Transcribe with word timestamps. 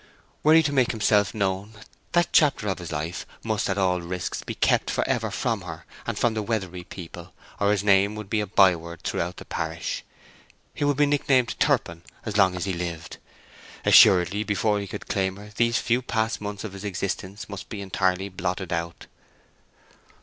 Were 0.41 0.55
he 0.55 0.63
to 0.63 0.73
make 0.73 0.89
himself 0.89 1.31
known, 1.35 1.73
that 2.13 2.29
chapter 2.33 2.67
of 2.69 2.79
his 2.79 2.91
life 2.91 3.23
must 3.43 3.69
at 3.69 3.77
all 3.77 4.01
risks 4.01 4.41
be 4.41 4.55
kept 4.55 4.89
for 4.89 5.07
ever 5.07 5.29
from 5.29 5.61
her 5.61 5.85
and 6.07 6.17
from 6.17 6.33
the 6.33 6.41
Weatherbury 6.41 6.83
people, 6.85 7.33
or 7.59 7.69
his 7.69 7.83
name 7.83 8.15
would 8.15 8.27
be 8.27 8.39
a 8.41 8.47
byword 8.47 9.03
throughout 9.03 9.37
the 9.37 9.45
parish. 9.45 10.03
He 10.73 10.83
would 10.83 10.97
be 10.97 11.05
nicknamed 11.05 11.53
"Turpin" 11.59 12.01
as 12.25 12.35
long 12.35 12.55
as 12.55 12.65
he 12.65 12.73
lived. 12.73 13.17
Assuredly 13.85 14.43
before 14.43 14.79
he 14.79 14.87
could 14.87 15.07
claim 15.07 15.35
her 15.35 15.51
these 15.55 15.77
few 15.77 16.01
past 16.01 16.41
months 16.41 16.63
of 16.63 16.73
his 16.73 16.83
existence 16.83 17.47
must 17.47 17.69
be 17.69 17.79
entirely 17.79 18.27
blotted 18.27 18.73
out. 18.73 19.05